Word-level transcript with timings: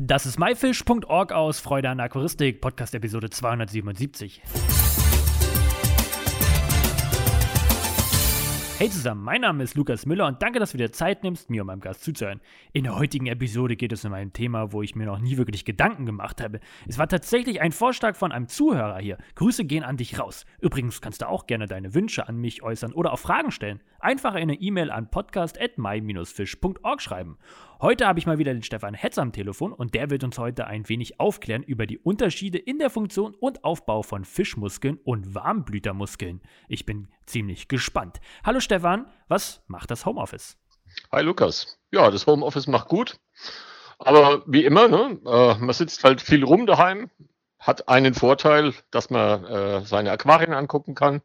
Das 0.00 0.26
ist 0.26 0.38
myfish.org 0.38 1.32
aus 1.32 1.58
Freude 1.58 1.90
an 1.90 1.98
Aquaristik, 1.98 2.60
Podcast 2.60 2.94
Episode 2.94 3.30
277. 3.30 4.40
Hey 8.78 8.90
zusammen, 8.90 9.24
mein 9.24 9.40
Name 9.40 9.64
ist 9.64 9.74
Lukas 9.74 10.06
Müller 10.06 10.28
und 10.28 10.40
danke, 10.40 10.60
dass 10.60 10.70
du 10.70 10.78
dir 10.78 10.92
Zeit 10.92 11.24
nimmst, 11.24 11.50
mir 11.50 11.62
und 11.62 11.66
meinem 11.66 11.80
Gast 11.80 12.04
zuzuhören. 12.04 12.40
In 12.72 12.84
der 12.84 12.94
heutigen 12.94 13.26
Episode 13.26 13.74
geht 13.74 13.90
es 13.90 14.04
um 14.04 14.12
ein 14.12 14.32
Thema, 14.32 14.70
wo 14.72 14.82
ich 14.82 14.94
mir 14.94 15.04
noch 15.04 15.18
nie 15.18 15.36
wirklich 15.36 15.64
Gedanken 15.64 16.06
gemacht 16.06 16.40
habe. 16.40 16.60
Es 16.86 16.96
war 16.96 17.08
tatsächlich 17.08 17.60
ein 17.60 17.72
Vorschlag 17.72 18.14
von 18.14 18.30
einem 18.30 18.46
Zuhörer 18.46 19.00
hier. 19.00 19.18
Grüße 19.34 19.64
gehen 19.64 19.82
an 19.82 19.96
dich 19.96 20.20
raus. 20.20 20.46
Übrigens 20.60 21.00
kannst 21.00 21.22
du 21.22 21.28
auch 21.28 21.48
gerne 21.48 21.66
deine 21.66 21.92
Wünsche 21.92 22.28
an 22.28 22.36
mich 22.36 22.62
äußern 22.62 22.92
oder 22.92 23.12
auch 23.12 23.18
Fragen 23.18 23.50
stellen. 23.50 23.80
Einfach 23.98 24.36
eine 24.36 24.54
E-Mail 24.54 24.92
an 24.92 25.10
podcast.my-fish.org 25.10 27.02
schreiben. 27.02 27.36
Heute 27.80 28.08
habe 28.08 28.18
ich 28.18 28.26
mal 28.26 28.38
wieder 28.38 28.52
den 28.52 28.64
Stefan 28.64 28.94
Hetz 28.94 29.18
am 29.18 29.30
Telefon 29.30 29.72
und 29.72 29.94
der 29.94 30.10
wird 30.10 30.24
uns 30.24 30.36
heute 30.36 30.66
ein 30.66 30.88
wenig 30.88 31.20
aufklären 31.20 31.62
über 31.62 31.86
die 31.86 31.98
Unterschiede 31.98 32.58
in 32.58 32.80
der 32.80 32.90
Funktion 32.90 33.36
und 33.36 33.62
Aufbau 33.62 34.02
von 34.02 34.24
Fischmuskeln 34.24 34.98
und 35.04 35.32
Warmblütermuskeln. 35.32 36.42
Ich 36.66 36.86
bin 36.86 37.06
ziemlich 37.24 37.68
gespannt. 37.68 38.18
Hallo 38.44 38.58
Stefan, 38.58 39.06
was 39.28 39.62
macht 39.68 39.92
das 39.92 40.04
Homeoffice? 40.06 40.56
Hi 41.12 41.22
Lukas. 41.22 41.78
Ja, 41.92 42.10
das 42.10 42.26
Homeoffice 42.26 42.66
macht 42.66 42.88
gut. 42.88 43.20
Aber 44.00 44.42
wie 44.48 44.64
immer, 44.64 44.88
ne, 44.88 45.20
äh, 45.24 45.54
man 45.58 45.72
sitzt 45.72 46.02
halt 46.02 46.20
viel 46.20 46.42
rum 46.42 46.66
daheim, 46.66 47.10
hat 47.60 47.88
einen 47.88 48.14
Vorteil, 48.14 48.74
dass 48.90 49.08
man 49.08 49.44
äh, 49.44 49.84
seine 49.84 50.10
Aquarien 50.10 50.52
angucken 50.52 50.96
kann, 50.96 51.22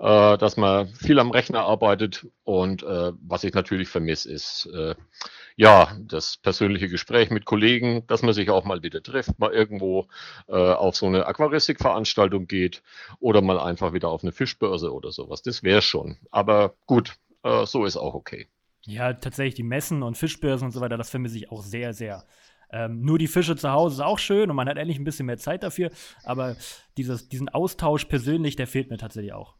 äh, 0.00 0.36
dass 0.36 0.56
man 0.56 0.88
viel 0.88 1.20
am 1.20 1.30
Rechner 1.30 1.60
arbeitet 1.60 2.26
und 2.42 2.82
äh, 2.82 3.12
was 3.20 3.44
ich 3.44 3.54
natürlich 3.54 3.88
vermisse, 3.88 4.32
ist 4.32 4.66
äh, 4.74 4.96
ja 5.56 5.96
das 6.00 6.36
persönliche 6.36 6.88
Gespräch 6.88 7.30
mit 7.30 7.44
Kollegen, 7.44 8.06
dass 8.06 8.22
man 8.22 8.34
sich 8.34 8.50
auch 8.50 8.64
mal 8.64 8.82
wieder 8.82 9.02
trifft, 9.02 9.38
mal 9.38 9.52
irgendwo 9.52 10.08
äh, 10.48 10.52
auf 10.52 10.96
so 10.96 11.06
eine 11.06 11.26
Aquaristikveranstaltung 11.26 12.46
geht 12.46 12.82
oder 13.20 13.42
mal 13.42 13.58
einfach 13.58 13.92
wieder 13.92 14.08
auf 14.08 14.22
eine 14.22 14.32
Fischbörse 14.32 14.92
oder 14.92 15.12
sowas. 15.12 15.42
Das 15.42 15.62
wäre 15.62 15.82
schon. 15.82 16.16
Aber 16.30 16.74
gut, 16.86 17.16
äh, 17.42 17.66
so 17.66 17.84
ist 17.84 17.96
auch 17.96 18.14
okay. 18.14 18.48
Ja, 18.84 19.12
tatsächlich 19.12 19.54
die 19.54 19.62
Messen 19.62 20.02
und 20.02 20.16
Fischbörsen 20.16 20.66
und 20.66 20.72
so 20.72 20.80
weiter, 20.80 20.96
das 20.96 21.10
vermisse 21.10 21.36
ich 21.36 21.50
auch 21.50 21.62
sehr, 21.62 21.92
sehr. 21.92 22.24
Ähm, 22.72 23.02
nur 23.02 23.18
die 23.18 23.28
Fische 23.28 23.54
zu 23.54 23.70
Hause 23.70 23.96
ist 23.96 24.00
auch 24.00 24.18
schön 24.18 24.50
und 24.50 24.56
man 24.56 24.68
hat 24.68 24.78
endlich 24.78 24.98
ein 24.98 25.04
bisschen 25.04 25.26
mehr 25.26 25.36
Zeit 25.36 25.62
dafür, 25.62 25.90
aber 26.24 26.56
dieses, 26.96 27.28
diesen 27.28 27.48
Austausch 27.50 28.06
persönlich, 28.06 28.56
der 28.56 28.66
fehlt 28.66 28.90
mir 28.90 28.96
tatsächlich 28.96 29.34
auch. 29.34 29.56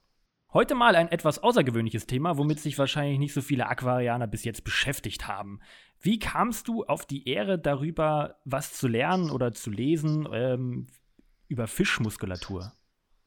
Heute 0.55 0.75
mal 0.75 0.97
ein 0.97 1.11
etwas 1.11 1.39
außergewöhnliches 1.43 2.07
Thema, 2.07 2.37
womit 2.37 2.61
sich 2.61 2.77
wahrscheinlich 2.77 3.19
nicht 3.19 3.33
so 3.33 3.41
viele 3.41 3.69
Aquarianer 3.69 4.27
bis 4.27 4.45
jetzt 4.45 4.65
beschäftigt 4.65 5.27
haben. 5.27 5.61
Wie 5.99 6.19
kamst 6.19 6.69
du 6.69 6.85
auf 6.85 7.07
die 7.07 7.27
Ehre 7.27 7.59
darüber, 7.59 8.37
was 8.45 8.75
zu 8.75 8.87
lernen 8.87 9.31
oder 9.31 9.53
zu 9.53 9.71
lesen 9.71 10.29
ähm, 10.31 10.89
über 11.49 11.67
Fischmuskulatur? 11.67 12.71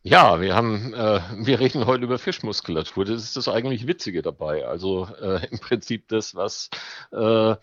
Ja, 0.04 0.40
wir 0.40 0.54
haben, 0.56 0.94
äh, 0.94 1.20
wir 1.38 1.60
reden 1.60 1.88
heute 1.88 2.04
über 2.04 2.20
Fischmuskulatur. 2.20 3.06
Das 3.06 3.24
ist 3.24 3.36
das 3.36 3.48
eigentlich 3.48 3.88
Witzige 3.88 4.22
dabei. 4.22 4.68
Also 4.68 5.08
äh, 5.20 5.48
im 5.50 5.58
Prinzip 5.58 6.08
das, 6.10 6.36
was 6.36 6.70
äh, 7.12 7.56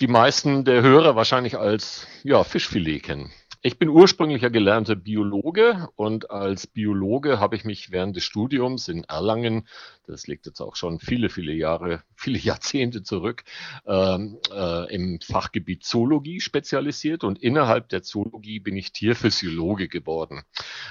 die 0.00 0.06
meisten 0.06 0.64
der 0.64 0.80
Hörer 0.80 1.14
wahrscheinlich 1.14 1.58
als 1.58 2.06
ja, 2.22 2.42
Fischfilet 2.42 3.00
kennen. 3.00 3.30
Ich 3.66 3.80
bin 3.80 3.88
ursprünglich 3.88 4.42
ja 4.42 4.48
gelernter 4.48 4.94
Biologe 4.94 5.88
und 5.96 6.30
als 6.30 6.68
Biologe 6.68 7.40
habe 7.40 7.56
ich 7.56 7.64
mich 7.64 7.90
während 7.90 8.14
des 8.14 8.22
Studiums 8.22 8.86
in 8.86 9.02
Erlangen, 9.02 9.66
das 10.06 10.28
liegt 10.28 10.46
jetzt 10.46 10.60
auch 10.60 10.76
schon 10.76 11.00
viele, 11.00 11.30
viele 11.30 11.52
Jahre, 11.52 12.04
viele 12.14 12.38
Jahrzehnte 12.38 13.02
zurück, 13.02 13.42
ähm, 13.84 14.38
äh, 14.54 14.94
im 14.94 15.18
Fachgebiet 15.20 15.82
Zoologie 15.82 16.40
spezialisiert 16.40 17.24
und 17.24 17.42
innerhalb 17.42 17.88
der 17.88 18.04
Zoologie 18.04 18.60
bin 18.60 18.76
ich 18.76 18.92
Tierphysiologe 18.92 19.88
geworden. 19.88 20.44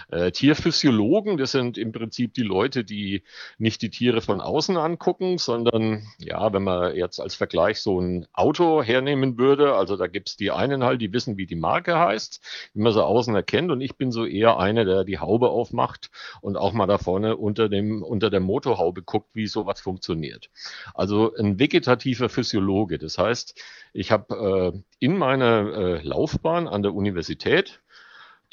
Äh, 0.09 0.31
Tierphysiologen, 0.31 1.37
das 1.37 1.51
sind 1.51 1.77
im 1.77 1.91
Prinzip 1.91 2.33
die 2.33 2.43
Leute, 2.43 2.83
die 2.83 3.23
nicht 3.57 3.81
die 3.81 3.89
Tiere 3.89 4.21
von 4.21 4.41
außen 4.41 4.77
angucken, 4.77 5.37
sondern 5.37 6.07
ja, 6.19 6.53
wenn 6.53 6.63
man 6.63 6.95
jetzt 6.95 7.19
als 7.19 7.35
Vergleich 7.35 7.81
so 7.81 7.99
ein 7.99 8.27
Auto 8.33 8.81
hernehmen 8.81 9.37
würde, 9.37 9.75
also 9.75 9.97
da 9.97 10.07
gibt 10.07 10.29
es 10.29 10.37
die 10.37 10.51
einen 10.51 10.83
halt, 10.83 11.01
die 11.01 11.13
wissen, 11.13 11.37
wie 11.37 11.45
die 11.45 11.55
Marke 11.55 11.97
heißt 11.97 12.41
wie 12.73 12.81
man 12.81 12.93
so 12.93 13.03
außen 13.03 13.35
erkennt. 13.35 13.71
Und 13.71 13.81
ich 13.81 13.95
bin 13.95 14.11
so 14.11 14.25
eher 14.25 14.57
einer, 14.57 14.85
der 14.85 15.03
die 15.03 15.19
Haube 15.19 15.49
aufmacht 15.49 16.09
und 16.41 16.57
auch 16.57 16.73
mal 16.73 16.87
da 16.87 16.97
vorne 16.97 17.37
unter 17.37 17.69
dem, 17.69 18.03
unter 18.03 18.29
der 18.29 18.39
Motorhaube 18.39 19.01
guckt, 19.01 19.29
wie 19.33 19.47
sowas 19.47 19.81
funktioniert. 19.81 20.49
Also 20.93 21.33
ein 21.35 21.59
vegetativer 21.59 22.29
Physiologe. 22.29 22.97
Das 22.97 23.17
heißt, 23.17 23.61
ich 23.93 24.11
habe 24.11 24.73
äh, 24.73 24.79
in 24.99 25.17
meiner 25.17 25.73
äh, 25.73 26.01
Laufbahn 26.01 26.67
an 26.67 26.83
der 26.83 26.93
Universität 26.93 27.81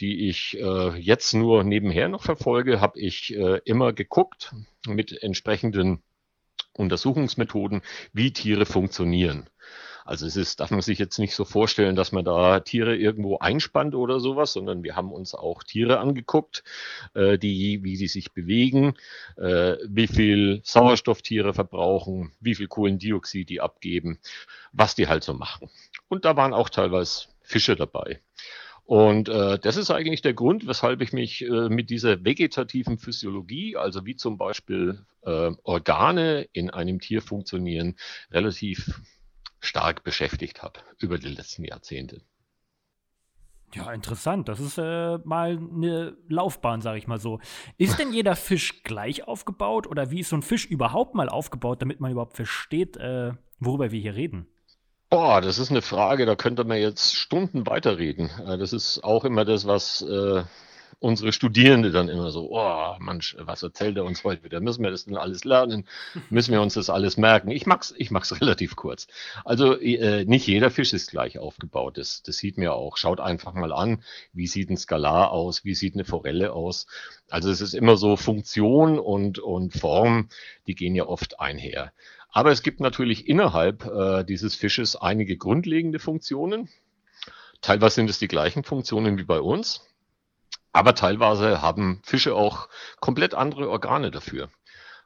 die 0.02 0.28
ich 0.28 0.58
äh, 0.58 0.98
jetzt 0.98 1.32
nur 1.32 1.62
nebenher 1.62 2.08
noch 2.08 2.24
verfolge, 2.24 2.80
habe 2.80 2.98
ich 2.98 3.34
äh, 3.34 3.60
immer 3.64 3.92
geguckt 3.92 4.52
mit 4.86 5.22
entsprechenden 5.22 6.02
Untersuchungsmethoden, 6.72 7.82
wie 8.12 8.32
Tiere 8.32 8.66
funktionieren. 8.66 9.48
Also 10.04 10.26
es 10.26 10.34
ist, 10.34 10.58
darf 10.58 10.72
man 10.72 10.80
sich 10.80 10.98
jetzt 10.98 11.20
nicht 11.20 11.36
so 11.36 11.44
vorstellen, 11.44 11.94
dass 11.94 12.10
man 12.10 12.24
da 12.24 12.58
Tiere 12.58 12.96
irgendwo 12.96 13.38
einspannt 13.38 13.94
oder 13.94 14.18
sowas, 14.18 14.52
sondern 14.52 14.82
wir 14.82 14.96
haben 14.96 15.12
uns 15.12 15.36
auch 15.36 15.62
Tiere 15.62 16.00
angeguckt, 16.00 16.64
äh, 17.14 17.38
die, 17.38 17.84
wie 17.84 17.94
sie 17.94 18.08
sich 18.08 18.32
bewegen, 18.32 18.94
äh, 19.36 19.76
wie 19.86 20.08
viel 20.08 20.60
Sauerstoff 20.64 21.22
Tiere 21.22 21.54
verbrauchen, 21.54 22.32
wie 22.40 22.56
viel 22.56 22.66
Kohlendioxid 22.66 23.48
die 23.48 23.60
abgeben, 23.60 24.18
was 24.72 24.96
die 24.96 25.06
halt 25.06 25.22
so 25.22 25.34
machen. 25.34 25.70
Und 26.08 26.24
da 26.24 26.36
waren 26.36 26.54
auch 26.54 26.68
teilweise 26.68 27.28
Fische 27.40 27.76
dabei. 27.76 28.20
Und 28.92 29.30
äh, 29.30 29.58
das 29.58 29.78
ist 29.78 29.90
eigentlich 29.90 30.20
der 30.20 30.34
Grund, 30.34 30.66
weshalb 30.66 31.00
ich 31.00 31.14
mich 31.14 31.46
äh, 31.46 31.70
mit 31.70 31.88
dieser 31.88 32.26
vegetativen 32.26 32.98
Physiologie, 32.98 33.74
also 33.74 34.04
wie 34.04 34.16
zum 34.16 34.36
Beispiel 34.36 35.06
äh, 35.22 35.50
Organe 35.62 36.42
in 36.52 36.68
einem 36.68 37.00
Tier 37.00 37.22
funktionieren, 37.22 37.96
relativ 38.30 39.00
stark 39.60 40.04
beschäftigt 40.04 40.62
habe 40.62 40.80
über 40.98 41.16
die 41.16 41.28
letzten 41.28 41.64
Jahrzehnte. 41.64 42.20
Ja, 43.72 43.90
interessant. 43.94 44.50
Das 44.50 44.60
ist 44.60 44.76
äh, 44.76 45.16
mal 45.24 45.56
eine 45.56 46.14
Laufbahn, 46.28 46.82
sage 46.82 46.98
ich 46.98 47.06
mal 47.06 47.18
so. 47.18 47.40
Ist 47.78 47.98
denn 47.98 48.12
jeder 48.12 48.36
Fisch 48.36 48.82
gleich 48.82 49.26
aufgebaut 49.26 49.86
oder 49.86 50.10
wie 50.10 50.20
ist 50.20 50.28
so 50.28 50.36
ein 50.36 50.42
Fisch 50.42 50.66
überhaupt 50.66 51.14
mal 51.14 51.30
aufgebaut, 51.30 51.80
damit 51.80 52.00
man 52.00 52.12
überhaupt 52.12 52.36
versteht, 52.36 52.98
äh, 52.98 53.32
worüber 53.58 53.90
wir 53.90 54.00
hier 54.00 54.16
reden? 54.16 54.48
Boah, 55.12 55.42
das 55.42 55.58
ist 55.58 55.70
eine 55.70 55.82
Frage, 55.82 56.24
da 56.24 56.36
könnte 56.36 56.64
man 56.64 56.78
jetzt 56.78 57.14
Stunden 57.14 57.66
weiterreden. 57.66 58.30
Äh, 58.46 58.56
das 58.56 58.72
ist 58.72 59.04
auch 59.04 59.26
immer 59.26 59.44
das, 59.44 59.66
was 59.66 60.00
äh, 60.00 60.42
unsere 61.00 61.34
Studierende 61.34 61.90
dann 61.90 62.08
immer 62.08 62.30
so, 62.30 62.48
oh 62.50 62.96
Mensch, 62.98 63.36
was 63.38 63.62
erzählt 63.62 63.98
er 63.98 64.04
uns 64.04 64.24
heute 64.24 64.42
wieder? 64.42 64.60
Müssen 64.60 64.82
wir 64.82 64.90
das 64.90 65.04
denn 65.04 65.18
alles 65.18 65.44
lernen? 65.44 65.86
Müssen 66.30 66.52
wir 66.52 66.62
uns 66.62 66.72
das 66.72 66.88
alles 66.88 67.18
merken? 67.18 67.50
Ich 67.50 67.66
mag's, 67.66 67.92
ich 67.98 68.10
mag's 68.10 68.32
relativ 68.40 68.74
kurz. 68.74 69.06
Also 69.44 69.78
äh, 69.78 70.24
nicht 70.24 70.46
jeder 70.46 70.70
Fisch 70.70 70.94
ist 70.94 71.10
gleich 71.10 71.38
aufgebaut. 71.38 71.98
Das, 71.98 72.22
das 72.22 72.38
sieht 72.38 72.56
mir 72.56 72.72
auch. 72.72 72.96
Schaut 72.96 73.20
einfach 73.20 73.52
mal 73.52 73.74
an, 73.74 74.02
wie 74.32 74.46
sieht 74.46 74.70
ein 74.70 74.78
Skalar 74.78 75.30
aus, 75.30 75.62
wie 75.62 75.74
sieht 75.74 75.92
eine 75.92 76.06
Forelle 76.06 76.54
aus. 76.54 76.86
Also 77.28 77.50
es 77.50 77.60
ist 77.60 77.74
immer 77.74 77.98
so 77.98 78.16
Funktion 78.16 78.98
und, 78.98 79.38
und 79.38 79.74
Form, 79.74 80.30
die 80.66 80.74
gehen 80.74 80.94
ja 80.94 81.04
oft 81.04 81.38
einher. 81.38 81.92
Aber 82.32 82.50
es 82.50 82.62
gibt 82.62 82.80
natürlich 82.80 83.28
innerhalb 83.28 83.84
äh, 83.84 84.24
dieses 84.24 84.54
Fisches 84.54 84.96
einige 84.96 85.36
grundlegende 85.36 85.98
Funktionen. 85.98 86.68
Teilweise 87.60 87.96
sind 87.96 88.10
es 88.10 88.18
die 88.18 88.28
gleichen 88.28 88.64
Funktionen 88.64 89.18
wie 89.18 89.24
bei 89.24 89.40
uns. 89.40 89.86
Aber 90.72 90.94
teilweise 90.94 91.60
haben 91.60 92.00
Fische 92.02 92.34
auch 92.34 92.68
komplett 93.00 93.34
andere 93.34 93.68
Organe 93.68 94.10
dafür. 94.10 94.48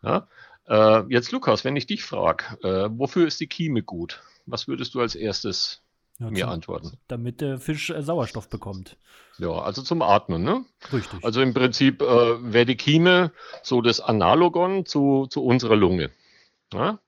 Ja? 0.03 0.28
Äh, 0.69 1.03
jetzt 1.09 1.32
Lukas, 1.32 1.64
wenn 1.64 1.76
ich 1.76 1.87
dich 1.87 2.04
frage, 2.04 2.44
äh, 2.62 2.88
wofür 2.92 3.26
ist 3.26 3.41
die 3.41 3.48
Kieme 3.48 3.82
gut? 3.82 4.22
Was 4.47 4.69
würdest 4.69 4.94
du 4.94 5.00
als 5.00 5.16
erstes 5.16 5.82
ja, 6.20 6.31
mir 6.31 6.44
zum, 6.44 6.50
antworten? 6.50 6.98
Damit 7.08 7.41
der 7.41 7.58
Fisch 7.58 7.91
äh, 7.91 8.03
Sauerstoff 8.03 8.49
bekommt. 8.49 8.96
Ja, 9.38 9.50
also 9.50 9.82
zum 9.82 10.00
Atmen, 10.00 10.44
ne? 10.44 10.64
Richtig. 10.93 11.25
Also 11.25 11.43
im 11.43 11.52
Prinzip 11.52 12.00
äh, 12.00 12.06
wäre 12.52 12.67
die 12.67 12.76
Kieme 12.76 13.32
so 13.64 13.82
das 13.82 14.00
Analogon 14.00 14.87
zu, 14.87 15.26
zu 15.29 15.44
unserer 15.44 15.76
Lunge. 15.76 16.11
Ja? 16.73 17.01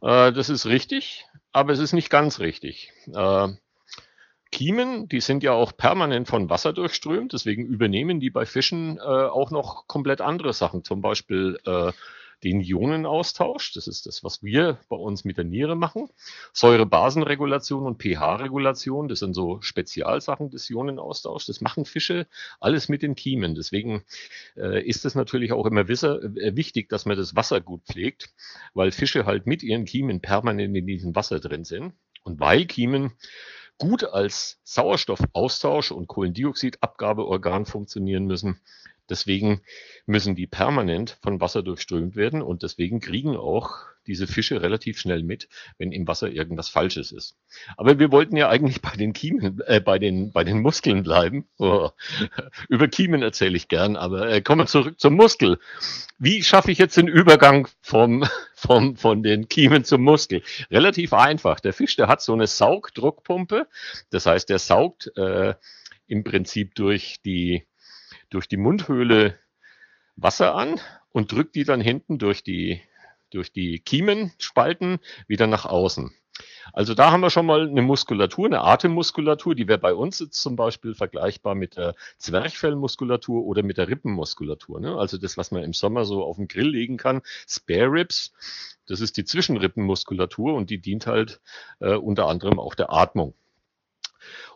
Äh, 0.00 0.32
das 0.32 0.48
ist 0.48 0.66
richtig, 0.66 1.26
aber 1.52 1.72
es 1.72 1.78
ist 1.78 1.92
nicht 1.92 2.10
ganz 2.10 2.40
richtig. 2.40 2.92
Äh, 3.12 3.48
Kiemen, 4.50 5.08
die 5.08 5.20
sind 5.20 5.42
ja 5.42 5.52
auch 5.52 5.76
permanent 5.76 6.28
von 6.28 6.50
Wasser 6.50 6.74
durchströmt, 6.74 7.32
deswegen 7.32 7.64
übernehmen 7.64 8.20
die 8.20 8.30
bei 8.30 8.44
Fischen 8.44 8.98
äh, 8.98 9.00
auch 9.00 9.50
noch 9.50 9.86
komplett 9.86 10.20
andere 10.20 10.52
Sachen, 10.52 10.84
zum 10.84 11.00
Beispiel 11.00 11.58
äh, 11.64 11.92
den 12.44 12.60
Ionenaustausch, 12.60 13.72
das 13.72 13.86
ist 13.86 14.06
das, 14.06 14.24
was 14.24 14.42
wir 14.42 14.78
bei 14.88 14.96
uns 14.96 15.24
mit 15.24 15.36
der 15.36 15.44
Niere 15.44 15.76
machen, 15.76 16.08
Säurebasenregulation 16.52 17.86
und 17.86 18.02
pH-Regulation, 18.02 19.08
das 19.08 19.20
sind 19.20 19.34
so 19.34 19.60
Spezialsachen 19.60 20.50
des 20.50 20.68
Ionenaustauschs, 20.70 21.46
das 21.46 21.60
machen 21.60 21.84
Fische 21.84 22.26
alles 22.60 22.88
mit 22.88 23.02
den 23.02 23.14
Kiemen, 23.14 23.54
deswegen 23.54 24.04
äh, 24.56 24.82
ist 24.86 25.04
es 25.04 25.14
natürlich 25.14 25.52
auch 25.52 25.66
immer 25.66 25.88
äh, 25.88 26.56
wichtig, 26.56 26.88
dass 26.88 27.06
man 27.06 27.16
das 27.16 27.36
Wasser 27.36 27.60
gut 27.60 27.82
pflegt, 27.84 28.32
weil 28.74 28.90
Fische 28.90 29.26
halt 29.26 29.46
mit 29.46 29.62
ihren 29.62 29.84
Kiemen 29.84 30.20
permanent 30.20 30.76
in 30.76 30.86
diesem 30.86 31.14
Wasser 31.14 31.40
drin 31.40 31.64
sind. 31.64 31.92
Und 32.24 32.40
weil 32.40 32.66
Kiemen 32.66 33.12
gut 33.78 34.04
als 34.04 34.60
Sauerstoffaustausch 34.64 35.90
und 35.90 36.06
Kohlendioxidabgabeorgan 36.06 37.66
funktionieren 37.66 38.26
müssen. 38.26 38.60
Deswegen 39.08 39.62
müssen 40.06 40.34
die 40.34 40.46
permanent 40.46 41.18
von 41.22 41.40
Wasser 41.40 41.62
durchströmt 41.62 42.16
werden 42.16 42.42
und 42.42 42.62
deswegen 42.62 43.00
kriegen 43.00 43.36
auch 43.36 43.92
diese 44.06 44.26
Fische 44.26 44.62
relativ 44.62 44.98
schnell 44.98 45.22
mit, 45.22 45.48
wenn 45.78 45.92
im 45.92 46.08
Wasser 46.08 46.30
irgendwas 46.30 46.68
Falsches 46.68 47.12
ist. 47.12 47.36
Aber 47.76 47.98
wir 47.98 48.10
wollten 48.10 48.36
ja 48.36 48.48
eigentlich 48.48 48.80
bei 48.82 48.90
den 48.92 49.12
Kiemen, 49.12 49.60
äh, 49.66 49.80
bei 49.80 49.98
den 49.98 50.32
bei 50.32 50.44
den 50.44 50.60
Muskeln 50.60 51.02
bleiben. 51.02 51.46
Oh, 51.58 51.90
über 52.68 52.88
Kiemen 52.88 53.22
erzähle 53.22 53.56
ich 53.56 53.68
gern, 53.68 53.96
aber 53.96 54.28
äh, 54.28 54.40
kommen 54.40 54.62
wir 54.62 54.66
zurück 54.66 54.98
zum 54.98 55.14
Muskel. 55.14 55.58
Wie 56.18 56.42
schaffe 56.42 56.72
ich 56.72 56.78
jetzt 56.78 56.96
den 56.96 57.08
Übergang 57.08 57.68
vom, 57.80 58.24
vom 58.54 58.96
von 58.96 59.22
den 59.22 59.48
Kiemen 59.48 59.84
zum 59.84 60.02
Muskel? 60.02 60.42
Relativ 60.70 61.12
einfach. 61.12 61.60
Der 61.60 61.72
Fisch, 61.72 61.96
der 61.96 62.08
hat 62.08 62.22
so 62.22 62.32
eine 62.32 62.46
Saugdruckpumpe. 62.46 63.68
Das 64.10 64.26
heißt, 64.26 64.48
der 64.48 64.58
saugt 64.58 65.16
äh, 65.16 65.54
im 66.06 66.24
Prinzip 66.24 66.74
durch 66.74 67.20
die 67.24 67.64
durch 68.32 68.48
die 68.48 68.56
Mundhöhle 68.56 69.38
Wasser 70.16 70.54
an 70.54 70.80
und 71.10 71.32
drückt 71.32 71.54
die 71.54 71.64
dann 71.64 71.80
hinten 71.80 72.18
durch 72.18 72.42
die, 72.42 72.80
durch 73.30 73.52
die 73.52 73.78
Kiemenspalten 73.78 74.98
wieder 75.26 75.46
nach 75.46 75.64
außen. 75.64 76.12
Also 76.72 76.94
da 76.94 77.10
haben 77.10 77.20
wir 77.20 77.30
schon 77.30 77.44
mal 77.44 77.68
eine 77.68 77.82
Muskulatur, 77.82 78.46
eine 78.46 78.62
Atemmuskulatur, 78.62 79.54
die 79.54 79.68
wäre 79.68 79.78
bei 79.78 79.94
uns 79.94 80.18
jetzt 80.20 80.40
zum 80.40 80.56
Beispiel 80.56 80.94
vergleichbar 80.94 81.54
mit 81.54 81.76
der 81.76 81.94
Zwerchfellmuskulatur 82.18 83.44
oder 83.44 83.62
mit 83.62 83.76
der 83.76 83.88
Rippenmuskulatur. 83.88 84.80
Ne? 84.80 84.96
Also 84.96 85.18
das, 85.18 85.36
was 85.36 85.50
man 85.50 85.62
im 85.62 85.74
Sommer 85.74 86.04
so 86.06 86.24
auf 86.24 86.36
den 86.36 86.48
Grill 86.48 86.68
legen 86.68 86.96
kann, 86.96 87.20
Spare 87.46 87.92
Ribs, 87.92 88.32
das 88.86 89.00
ist 89.00 89.16
die 89.18 89.24
Zwischenrippenmuskulatur 89.24 90.54
und 90.54 90.70
die 90.70 90.80
dient 90.80 91.06
halt 91.06 91.40
äh, 91.80 91.94
unter 91.94 92.28
anderem 92.28 92.58
auch 92.58 92.74
der 92.74 92.92
Atmung. 92.92 93.34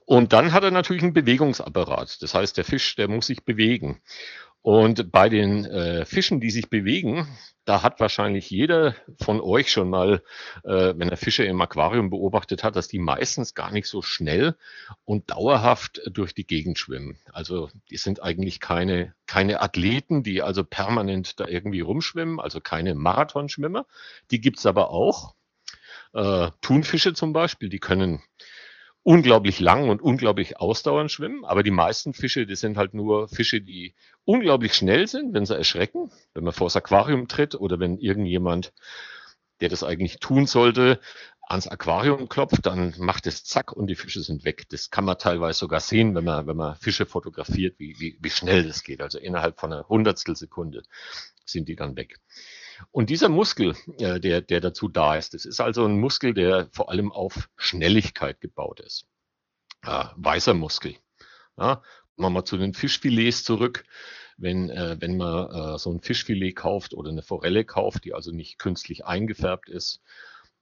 Und 0.04 0.32
dann 0.32 0.52
hat 0.52 0.62
er 0.64 0.70
natürlich 0.70 1.02
einen 1.02 1.12
Bewegungsapparat. 1.12 2.22
Das 2.22 2.34
heißt, 2.34 2.56
der 2.56 2.64
Fisch, 2.64 2.94
der 2.96 3.08
muss 3.08 3.26
sich 3.26 3.44
bewegen. 3.44 4.00
Und 4.66 5.12
bei 5.12 5.28
den 5.28 5.64
äh, 5.64 6.04
Fischen, 6.04 6.40
die 6.40 6.50
sich 6.50 6.68
bewegen, 6.68 7.28
da 7.66 7.82
hat 7.82 8.00
wahrscheinlich 8.00 8.50
jeder 8.50 8.96
von 9.20 9.40
euch 9.40 9.70
schon 9.70 9.88
mal, 9.88 10.24
äh, 10.64 10.94
wenn 10.96 11.08
er 11.08 11.16
Fische 11.16 11.44
im 11.44 11.60
Aquarium 11.60 12.10
beobachtet 12.10 12.64
hat, 12.64 12.74
dass 12.74 12.88
die 12.88 12.98
meistens 12.98 13.54
gar 13.54 13.70
nicht 13.70 13.86
so 13.86 14.02
schnell 14.02 14.56
und 15.04 15.30
dauerhaft 15.30 16.00
durch 16.10 16.34
die 16.34 16.48
Gegend 16.48 16.80
schwimmen. 16.80 17.18
Also 17.32 17.70
die 17.90 17.96
sind 17.96 18.24
eigentlich 18.24 18.58
keine, 18.58 19.14
keine 19.26 19.60
Athleten, 19.60 20.24
die 20.24 20.42
also 20.42 20.64
permanent 20.64 21.38
da 21.38 21.46
irgendwie 21.46 21.80
rumschwimmen, 21.80 22.40
also 22.40 22.60
keine 22.60 22.96
Marathonschwimmer. 22.96 23.86
Die 24.32 24.40
gibt's 24.40 24.66
aber 24.66 24.90
auch. 24.90 25.34
Äh, 26.12 26.50
Thunfische 26.60 27.14
zum 27.14 27.32
Beispiel, 27.32 27.68
die 27.68 27.78
können 27.78 28.20
unglaublich 29.06 29.60
lang 29.60 29.88
und 29.88 30.02
unglaublich 30.02 30.58
ausdauernd 30.58 31.12
schwimmen. 31.12 31.44
Aber 31.44 31.62
die 31.62 31.70
meisten 31.70 32.12
Fische, 32.12 32.44
die 32.44 32.56
sind 32.56 32.76
halt 32.76 32.92
nur 32.92 33.28
Fische, 33.28 33.60
die 33.60 33.94
unglaublich 34.24 34.74
schnell 34.74 35.06
sind, 35.06 35.32
wenn 35.32 35.46
sie 35.46 35.56
erschrecken, 35.56 36.10
wenn 36.34 36.42
man 36.42 36.52
vor 36.52 36.66
das 36.66 36.74
Aquarium 36.74 37.28
tritt 37.28 37.54
oder 37.54 37.78
wenn 37.78 37.98
irgendjemand, 37.98 38.72
der 39.60 39.68
das 39.68 39.84
eigentlich 39.84 40.18
tun 40.18 40.46
sollte, 40.46 40.98
ans 41.48 41.68
Aquarium 41.68 42.28
klopft, 42.28 42.66
dann 42.66 42.94
macht 42.98 43.28
es 43.28 43.44
zack 43.44 43.70
und 43.70 43.86
die 43.86 43.94
Fische 43.94 44.22
sind 44.22 44.44
weg. 44.44 44.64
Das 44.70 44.90
kann 44.90 45.04
man 45.04 45.18
teilweise 45.18 45.60
sogar 45.60 45.78
sehen, 45.78 46.16
wenn 46.16 46.24
man, 46.24 46.48
wenn 46.48 46.56
man 46.56 46.74
Fische 46.74 47.06
fotografiert, 47.06 47.78
wie, 47.78 47.94
wie, 48.00 48.18
wie 48.20 48.30
schnell 48.30 48.64
das 48.64 48.82
geht. 48.82 49.00
Also 49.00 49.20
innerhalb 49.20 49.60
von 49.60 49.72
einer 49.72 49.88
Hundertstel 49.88 50.34
Sekunde 50.34 50.82
sind 51.44 51.68
die 51.68 51.76
dann 51.76 51.96
weg. 51.96 52.18
Und 52.90 53.10
dieser 53.10 53.28
Muskel, 53.28 53.74
äh, 53.98 54.20
der, 54.20 54.40
der 54.40 54.60
dazu 54.60 54.88
da 54.88 55.16
ist, 55.16 55.34
das 55.34 55.44
ist 55.44 55.60
also 55.60 55.84
ein 55.84 55.98
Muskel, 55.98 56.34
der 56.34 56.68
vor 56.72 56.90
allem 56.90 57.12
auf 57.12 57.48
Schnelligkeit 57.56 58.40
gebaut 58.40 58.80
ist. 58.80 59.06
Äh, 59.82 60.04
weißer 60.16 60.54
Muskel. 60.54 60.96
Ja, 61.56 61.76
kommen 62.16 62.26
wir 62.26 62.30
mal 62.30 62.44
zu 62.44 62.56
den 62.56 62.74
Fischfilets 62.74 63.44
zurück. 63.44 63.84
Wenn, 64.36 64.68
äh, 64.68 64.96
wenn 65.00 65.16
man 65.16 65.50
äh, 65.50 65.78
so 65.78 65.90
ein 65.90 66.00
Fischfilet 66.00 66.52
kauft 66.52 66.92
oder 66.92 67.10
eine 67.10 67.22
Forelle 67.22 67.64
kauft, 67.64 68.04
die 68.04 68.12
also 68.12 68.32
nicht 68.32 68.58
künstlich 68.58 69.06
eingefärbt 69.06 69.68
ist, 69.68 70.02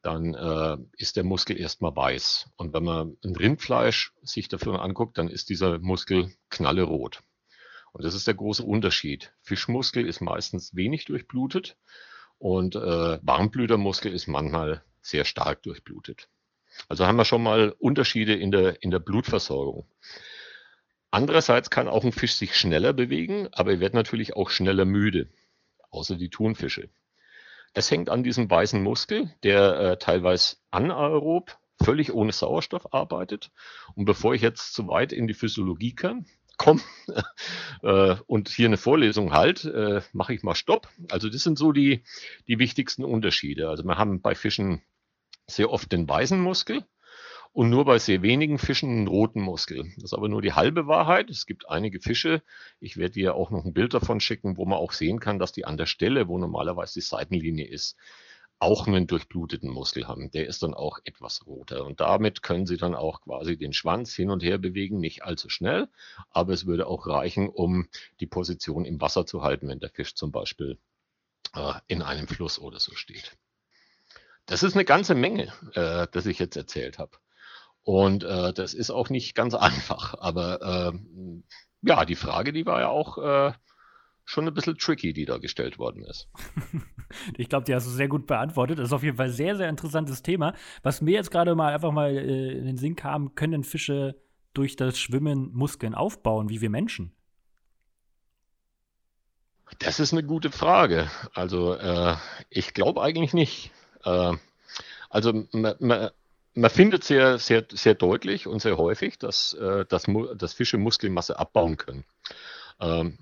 dann 0.03 0.35
äh, 0.35 0.77
ist 0.97 1.17
der 1.17 1.25
Muskel 1.25 1.59
erstmal 1.59 1.97
weiß. 1.97 2.51
Und 2.57 2.75
wenn 2.75 2.85
man 2.85 3.17
ein 3.25 3.35
Rindfleisch 3.35 4.13
sich 4.23 4.49
dafür 4.49 4.83
anguckt, 4.83 5.19
dann 5.19 5.29
ist 5.29 5.49
dieser 5.49 5.79
Muskel 5.79 6.33
knallerot. 6.51 7.23
Und 7.95 8.05
das 8.05 8.15
ist 8.15 8.27
der 8.27 8.35
große 8.35 8.65
Unterschied. 8.65 9.33
Fischmuskel 9.41 10.07
ist 10.07 10.21
meistens 10.21 10.75
wenig 10.75 11.05
durchblutet 11.05 11.77
und 12.39 12.75
äh, 12.75 13.19
Warmblütermuskel 13.23 14.13
ist 14.13 14.27
manchmal 14.27 14.83
sehr 15.01 15.25
stark 15.25 15.63
durchblutet. 15.63 16.29
Also 16.89 17.07
haben 17.07 17.15
wir 17.15 17.25
schon 17.25 17.45
mal 17.45 17.73
Unterschiede 17.79 18.35
in 18.35 18.51
der, 18.51 18.83
in 18.83 18.91
der 18.91 18.99
Blutversorgung. 18.99 19.87
Andererseits 21.13 21.71
kann 21.71 21.87
auch 21.87 22.03
ein 22.03 22.11
Fisch 22.11 22.35
sich 22.35 22.57
schneller 22.57 22.93
bewegen, 22.93 23.47
aber 23.53 23.71
er 23.71 23.81
wird 23.81 23.95
natürlich 23.95 24.35
auch 24.35 24.51
schneller 24.51 24.87
müde, 24.87 25.29
außer 25.91 26.17
die 26.17 26.31
Thunfische. 26.31 26.89
Es 27.75 27.93
hängt 27.93 28.11
an 28.11 28.25
diesem 28.25 28.51
weißen 28.51 28.83
Muskel, 28.83 29.33
der 29.45 29.79
äh, 29.79 29.99
teilweise 29.99 30.57
anaerob, 30.73 31.57
völlig 31.81 32.13
ohne 32.13 32.33
Sauerstoff 32.33 32.93
arbeitet. 32.93 33.53
Und 33.95 34.05
bevor 34.05 34.35
ich 34.35 34.43
jetzt 34.43 34.75
zu 34.75 34.89
weit 34.89 35.13
in 35.13 35.29
die 35.29 35.35
Physiologie 35.35 35.95
kann, 35.95 36.27
komm 36.57 36.81
äh, 37.83 38.17
und 38.27 38.49
hier 38.49 38.67
eine 38.67 38.77
Vorlesung 38.77 39.33
halt, 39.33 39.65
äh, 39.65 40.03
mache 40.13 40.35
ich 40.35 40.43
mal 40.43 40.55
Stopp. 40.55 40.89
Also 41.11 41.29
das 41.29 41.43
sind 41.43 41.59
so 41.59 41.73
die, 41.73 42.03
die 42.49 42.59
wichtigsten 42.59 43.05
Unterschiede. 43.05 43.69
Also 43.69 43.85
wir 43.85 43.99
haben 43.99 44.21
bei 44.21 44.35
Fischen 44.35 44.83
sehr 45.47 45.71
oft 45.71 45.93
den 45.93 46.09
weißen 46.09 46.41
Muskel 46.41 46.85
und 47.53 47.71
nur 47.71 47.85
bei 47.85 47.99
sehr 47.99 48.23
wenigen 48.23 48.59
Fischen 48.59 48.91
einen 48.91 49.07
roten 49.07 49.41
Muskel. 49.41 49.85
Das 49.97 50.05
ist 50.05 50.15
aber 50.15 50.29
nur 50.29 50.43
die 50.43 50.55
halbe 50.55 50.87
Wahrheit. 50.87 51.31
Es 51.31 51.47
gibt 51.47 51.69
einige 51.69 52.01
Fische, 52.01 52.43
ich 52.81 52.97
werde 52.97 53.15
dir 53.15 53.35
auch 53.35 53.51
noch 53.51 53.65
ein 53.65 53.73
Bild 53.73 53.95
davon 53.95 54.21
schicken, 54.21 54.57
wo 54.57 54.65
man 54.65 54.79
auch 54.79 54.93
sehen 54.93 55.21
kann, 55.21 55.39
dass 55.39 55.53
die 55.53 55.65
an 55.65 55.77
der 55.77 55.87
Stelle, 55.87 56.29
wo 56.29 56.39
normalerweise 56.39 56.95
die 56.95 57.01
Seitenlinie 57.07 57.67
ist, 57.67 57.97
auch 58.59 58.87
einen 58.87 59.07
durchbluteten 59.07 59.69
Muskel 59.69 60.09
haben. 60.09 60.31
Der 60.31 60.47
ist 60.47 60.63
dann 60.63 60.75
auch 60.75 60.99
etwas 61.05 61.47
roter. 61.47 61.85
Und 61.85 62.01
damit 62.01 62.43
können 62.43 62.67
Sie 62.67 62.77
dann 62.77 62.95
auch 62.95 63.21
quasi 63.23 63.57
den 63.57 63.73
Schwanz 63.73 64.15
hin 64.15 64.31
und 64.31 64.43
her 64.43 64.59
bewegen, 64.59 64.99
nicht 64.99 65.25
allzu 65.25 65.49
schnell, 65.49 65.89
aber 66.31 66.53
es 66.53 66.67
würde 66.67 66.87
auch 66.87 67.07
reichen, 67.07 67.49
um 67.49 67.89
die 68.21 68.27
Position 68.27 68.85
im 68.85 69.01
Wasser 69.01 69.27
zu 69.27 69.43
halten, 69.43 69.69
wenn 69.69 69.81
der 69.81 69.91
Fisch 69.91 70.15
zum 70.15 70.33
Beispiel 70.33 70.79
äh, 71.55 71.75
in 71.89 72.03
einem 72.03 72.29
Fluss 72.29 72.59
oder 72.59 72.81
so 72.81 72.95
steht. 72.95 73.37
Das 74.47 74.63
ist 74.63 74.75
eine 74.75 74.85
ganze 74.85 75.15
Menge, 75.15 75.53
äh, 75.75 76.07
das 76.11 76.27
ich 76.27 76.39
jetzt 76.39 76.57
erzählt 76.57 76.99
habe. 76.99 77.19
Und 77.83 78.25
äh, 78.25 78.53
das 78.53 78.73
ist 78.75 78.91
auch 78.91 79.11
nicht 79.11 79.35
ganz 79.35 79.55
einfach. 79.55 80.15
Aber 80.19 80.93
äh, 80.93 80.99
ja, 81.83 82.05
die 82.05 82.17
Frage, 82.17 82.53
die 82.53 82.67
war 82.67 82.81
ja 82.81 82.89
auch 82.89 83.19
äh, 83.19 83.53
schon 84.25 84.49
ein 84.49 84.55
bisschen 84.55 84.79
tricky, 84.79 85.13
die 85.13 85.27
da 85.27 85.39
gestellt 85.39 85.79
worden 85.79 86.05
ist. 86.05 86.29
ich 87.37 87.49
glaube, 87.49 87.65
die 87.65 87.75
hast 87.75 87.87
du 87.87 87.91
sehr 87.91 88.09
gut 88.09 88.27
beantwortet. 88.27 88.79
Das 88.79 88.87
ist 88.87 88.93
auf 88.93 89.03
jeden 89.03 89.17
Fall 89.17 89.27
ein 89.27 89.33
sehr, 89.33 89.57
sehr 89.57 89.69
interessantes 89.69 90.23
Thema. 90.23 90.55
Was 90.83 91.01
mir 91.01 91.13
jetzt 91.13 91.31
gerade 91.31 91.55
mal 91.55 91.73
einfach 91.73 91.93
mal 91.93 92.17
äh, 92.17 92.59
in 92.59 92.65
den 92.65 92.77
Sinn 92.77 92.97
kam, 92.97 93.35
können 93.35 93.65
Fische 93.65 94.17
durch 94.55 94.77
das 94.77 94.99
Schwimmen 94.99 95.53
Muskeln 95.53 95.95
aufbauen, 95.95 96.49
wie 96.49 96.61
wir 96.61 96.71
Menschen? 96.71 97.13
Das 99.81 100.01
ist 100.01 100.13
eine 100.13 100.23
gute 100.23 100.51
Frage. 100.51 101.11
Also 101.35 101.75
äh, 101.75 102.17
ich 102.49 102.75
glaube 102.75 103.03
eigentlich 103.03 103.35
nicht. 103.35 103.73
Äh, 104.05 104.35
also 105.11 105.47
man, 105.53 105.75
man, 105.81 106.11
man, 106.55 106.71
findet 106.71 107.05
sehr, 107.05 107.39
sehr, 107.39 107.65
sehr 107.71 107.95
deutlich 107.95 108.47
und 108.47 108.61
sehr 108.61 108.77
häufig, 108.77 109.19
dass, 109.19 109.53
äh, 109.55 109.85
dass, 109.87 110.07
dass 110.37 110.55
Fische 110.55 110.79
Muskelmasse 110.79 111.39
abbauen 111.39 111.77
können. 111.77 112.05
Ähm, 112.81 113.19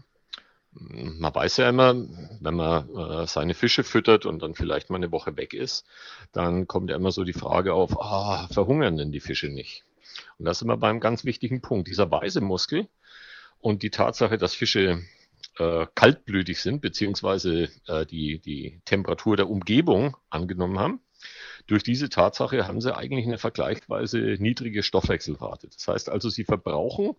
man 0.75 1.35
weiß 1.35 1.59
ja 1.59 1.69
immer, 1.69 1.95
wenn 2.41 2.55
man 2.55 2.88
äh, 2.97 3.26
seine 3.26 3.55
Fische 3.55 3.85
füttert 3.85 4.26
und 4.26 4.43
dann 4.43 4.55
vielleicht 4.55 4.91
mal 4.91 4.97
eine 4.97 5.12
Woche 5.12 5.37
weg 5.37 5.55
ist, 5.55 5.87
dann 6.33 6.67
kommt 6.67 6.91
ja 6.91 6.97
immer 6.97 7.12
so 7.12 7.25
die 7.25 7.33
Frage 7.33 7.75
auf, 7.75 8.00
ah, 8.00 8.49
verhungern 8.50 8.97
denn 8.97 9.12
die 9.12 9.21
Fische 9.21 9.49
nicht? 9.49 9.85
Und 10.38 10.47
das 10.47 10.59
ist 10.59 10.62
immer 10.62 10.76
beim 10.76 11.00
ganz 11.00 11.25
wichtigen 11.25 11.61
Punkt. 11.61 11.88
Dieser 11.88 12.11
weiße 12.11 12.41
Muskel 12.41 12.88
und 13.61 13.83
die 13.83 13.91
Tatsache, 13.91 14.38
dass 14.38 14.55
Fische 14.55 15.02
äh, 15.59 15.87
kaltblütig 15.95 16.61
sind, 16.61 16.81
beziehungsweise 16.81 17.69
äh, 17.87 18.07
die, 18.07 18.41
die 18.41 18.81
Temperatur 18.85 19.37
der 19.37 19.50
Umgebung 19.50 20.17
angenommen 20.31 20.79
haben, 20.79 21.00
durch 21.67 21.83
diese 21.83 22.09
Tatsache 22.09 22.67
haben 22.67 22.81
sie 22.81 22.97
eigentlich 22.97 23.26
eine 23.26 23.38
vergleichsweise 23.38 24.37
niedrige 24.41 24.83
Stoffwechselrate. 24.83 25.69
Das 25.69 25.87
heißt 25.87 26.09
also, 26.09 26.29
sie 26.29 26.45
verbrauchen 26.45 27.12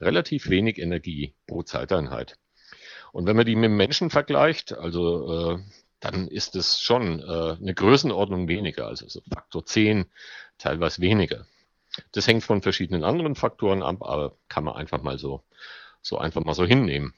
relativ 0.00 0.48
wenig 0.48 0.78
Energie 0.78 1.34
pro 1.46 1.62
Zeiteinheit. 1.62 2.36
Und 3.14 3.26
wenn 3.26 3.36
man 3.36 3.46
die 3.46 3.54
mit 3.54 3.70
Menschen 3.70 4.10
vergleicht, 4.10 4.72
also 4.76 5.52
äh, 5.54 5.58
dann 6.00 6.26
ist 6.26 6.56
es 6.56 6.80
schon 6.80 7.20
äh, 7.20 7.56
eine 7.60 7.72
Größenordnung 7.72 8.48
weniger, 8.48 8.88
also 8.88 9.08
so 9.08 9.20
Faktor 9.32 9.64
10, 9.64 10.06
teilweise 10.58 11.00
weniger. 11.00 11.46
Das 12.10 12.26
hängt 12.26 12.42
von 12.42 12.60
verschiedenen 12.60 13.04
anderen 13.04 13.36
Faktoren 13.36 13.84
ab, 13.84 13.98
aber 14.00 14.36
kann 14.48 14.64
man 14.64 14.74
einfach 14.74 15.00
mal 15.00 15.16
so, 15.16 15.44
so 16.02 16.18
einfach 16.18 16.44
mal 16.44 16.54
so 16.54 16.64
hinnehmen. 16.64 17.14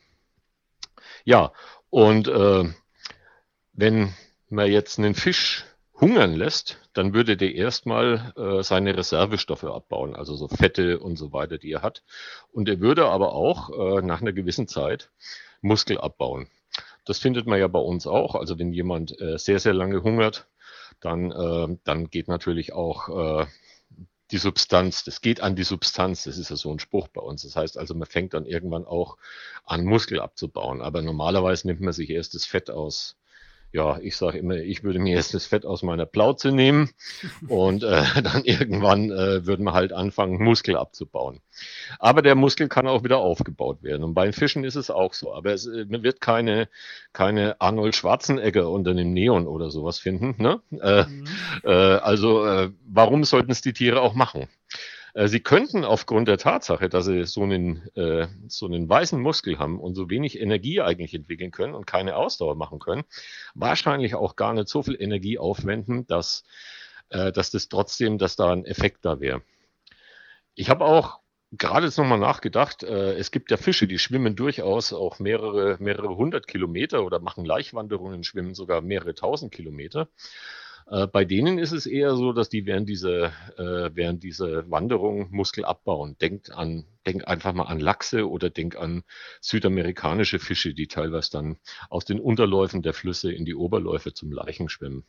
Ja, 1.25 1.55
und 1.89 2.29
äh, 2.29 2.65
wenn 3.73 4.13
man 4.51 4.71
jetzt 4.71 4.99
einen 4.99 5.15
Fisch 5.15 5.65
hungern 5.99 6.35
lässt, 6.35 6.79
dann 6.93 7.15
würde 7.15 7.39
der 7.39 7.55
erstmal 7.55 8.35
äh, 8.37 8.63
seine 8.63 8.95
Reservestoffe 8.95 9.65
abbauen, 9.65 10.15
also 10.15 10.37
so 10.37 10.47
Fette 10.47 10.99
und 10.99 11.17
so 11.17 11.33
weiter, 11.33 11.57
die 11.57 11.73
er 11.73 11.81
hat. 11.81 12.03
Und 12.53 12.69
er 12.69 12.81
würde 12.81 13.07
aber 13.07 13.33
auch 13.33 13.71
äh, 13.71 14.03
nach 14.03 14.21
einer 14.21 14.35
gewissen 14.35 14.69
Zeit 14.69 15.09
Muskel 15.67 15.99
abbauen. 15.99 16.49
Das 17.05 17.19
findet 17.19 17.47
man 17.47 17.59
ja 17.59 17.69
bei 17.69 17.79
uns 17.79 18.07
auch. 18.07 18.35
Also 18.35 18.59
wenn 18.59 18.73
jemand 18.73 19.21
äh, 19.21 19.39
sehr, 19.39 19.59
sehr 19.61 19.75
lange 19.75 20.03
hungert, 20.03 20.49
dann, 21.01 21.31
äh, 21.31 21.77
dann 21.85 22.11
geht 22.11 22.29
natürlich 22.29 22.73
auch 22.73 23.09
äh, 23.43 23.47
die 24.33 24.39
Substanz, 24.39 25.05
das 25.05 25.21
geht 25.21 25.41
an 25.41 25.55
die 25.55 25.63
Substanz, 25.63 26.25
das 26.25 26.37
ist 26.37 26.51
ja 26.51 26.57
so 26.57 26.73
ein 26.73 26.81
Spruch 26.81 27.09
bei 27.09 27.21
uns. 27.21 27.43
Das 27.43 27.55
heißt 27.55 27.79
also, 27.79 27.95
man 27.95 28.09
fängt 28.09 28.35
dann 28.35 28.45
irgendwann 28.45 28.85
auch 28.85 29.17
an, 29.65 29.85
Muskel 29.85 30.21
abzubauen. 30.21 30.83
Aber 30.83 31.03
normalerweise 31.03 31.69
nimmt 31.69 31.81
man 31.81 31.93
sich 31.93 32.11
erst 32.11 32.35
das 32.35 32.45
Fett 32.45 32.71
aus 32.71 33.17
ja, 33.77 33.99
ich 34.01 34.17
sage 34.17 34.39
immer, 34.39 34.55
ich 34.55 34.85
würde 34.85 34.99
mir 34.99 35.15
erst 35.15 35.35
das 35.35 35.45
Fett 35.45 35.67
aus 35.67 35.83
meiner 35.83 36.07
Plauze 36.07 36.51
nehmen 36.51 36.91
und 37.49 37.83
äh, 37.85 38.23
dann 38.23 38.43
irgendwann 38.45 39.11
äh, 39.11 39.47
würden 39.47 39.65
wir 39.65 39.75
halt 39.75 39.93
anfangen, 39.93 40.43
Muskel 40.43 40.77
abzubauen. 40.77 41.41
Aber 41.99 42.23
der 42.23 42.35
Muskel 42.35 42.69
kann 42.69 42.89
auch 42.89 43.05
wieder 43.05 43.19
aufgebaut 43.19 43.83
werden. 43.83 44.03
Und 44.03 44.15
bei 44.15 44.25
den 44.25 44.33
Fischen 44.33 44.65
ist 44.65 44.77
es 44.77 44.91
auch 44.91 45.13
so. 45.13 45.35
Aber 45.35 45.53
es 45.53 45.67
äh, 45.67 45.85
wird 45.89 46.23
keine, 46.23 46.71
keine 47.13 47.61
Arnold 47.61 47.95
Schwarzenegger 47.95 48.71
unter 48.71 48.93
einem 48.93 49.13
Neon 49.13 49.47
oder 49.47 49.71
sowas 49.71 49.99
finden. 49.99 50.35
Ne? 50.43 50.63
Äh, 50.81 51.05
mhm. 51.05 51.27
äh, 51.63 51.71
also 51.71 52.47
äh, 52.47 52.71
warum 52.87 53.25
sollten 53.25 53.53
es 53.53 53.61
die 53.61 53.75
Tiere 53.75 54.01
auch 54.01 54.15
machen? 54.15 54.49
Äh, 55.17 55.29
sie 55.29 55.41
könnten 55.41 55.85
aufgrund 55.85 56.29
der 56.29 56.37
Tatsache, 56.37 56.91
dass 56.91 57.07
sie 57.07 57.25
so 57.25 57.43
einen, 57.43 57.89
äh, 57.97 58.29
so 58.49 58.67
einen 58.67 58.87
weißen 58.87 59.21
Muskel 59.21 59.59
haben 59.59 59.81
und 59.81 59.95
so 59.95 60.11
wenig 60.11 60.39
Energie 60.39 60.83
eigentlich 60.83 61.15
entwickeln 61.15 61.51
können 61.51 61.75
und 61.75 61.87
keine 61.87 62.17
Ausdauer 62.17 62.55
machen 62.55 62.79
können, 62.79 63.05
wahrscheinlich 63.55 64.15
auch 64.15 64.37
gar 64.37 64.53
nicht 64.53 64.69
so 64.69 64.83
viel 64.83 65.01
Energie 65.01 65.39
aufwenden, 65.39 66.07
dass, 66.07 66.45
äh, 67.09 67.33
dass 67.33 67.51
das 67.51 67.71
trotzdem, 67.71 68.19
dass 68.19 68.37
da 68.37 68.53
ein 68.53 68.67
Effekt 68.67 69.07
da 69.07 69.19
wäre. 69.19 69.41
Ich 70.55 70.69
habe 70.69 70.85
auch 70.85 71.21
gerade 71.51 71.87
jetzt 71.87 71.97
nochmal 71.97 72.19
nachgedacht, 72.19 72.83
äh, 72.83 73.15
es 73.15 73.31
gibt 73.31 73.51
ja 73.51 73.57
Fische, 73.57 73.87
die 73.87 73.99
schwimmen 73.99 74.37
durchaus 74.37 74.93
auch 74.93 75.19
mehrere, 75.19 75.79
mehrere 75.81 76.15
hundert 76.15 76.47
Kilometer 76.47 77.05
oder 77.05 77.21
machen 77.21 77.47
Laichwanderungen, 77.47 78.23
schwimmen 78.23 78.55
sogar 78.55 78.83
mehrere 78.83 79.15
tausend 79.15 79.51
Kilometer. 79.51 80.09
Äh, 80.89 81.07
bei 81.09 81.25
denen 81.25 81.59
ist 81.59 81.73
es 81.73 81.87
eher 81.87 82.15
so, 82.15 82.33
dass 82.33 82.49
die 82.49 82.65
während 82.65 82.89
dieser, 82.89 83.27
äh, 83.59 83.91
während 83.95 84.23
dieser 84.23 84.71
Wanderung 84.71 85.29
Muskel 85.31 85.65
abbauen. 85.65 86.17
Denkt 86.19 86.53
an, 86.53 86.87
denk 87.07 87.27
einfach 87.27 87.53
mal 87.55 87.65
an 87.65 87.81
Lachse 87.81 88.29
oder 88.29 88.51
denk 88.51 88.77
an 88.77 89.03
südamerikanische 89.41 90.39
Fische, 90.39 90.75
die 90.75 90.87
teilweise 90.87 91.33
dann 91.33 91.59
aus 91.91 92.05
den 92.05 92.21
Unterläufen 92.21 92.83
der 92.83 92.95
Flüsse 92.95 93.33
in 93.33 93.45
die 93.45 93.57
Oberläufe 93.57 94.15
zum 94.15 94.31
Leichen 94.31 94.69
schwimmen. 94.69 95.05